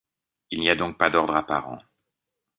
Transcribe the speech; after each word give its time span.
Il 0.49 0.61
n'y 0.61 0.69
a 0.71 0.75
donc 0.75 0.97
pas 0.97 1.11
d’ordre 1.11 1.35
apparent. 1.35 1.77